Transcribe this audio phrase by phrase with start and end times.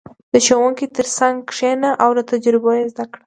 [0.33, 3.19] •د ښوونکي تر څنګ کښېنه او له تجربو یې زده کړه.